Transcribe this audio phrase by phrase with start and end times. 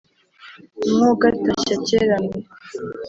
[0.95, 2.37] mwo gatashya kera mwe,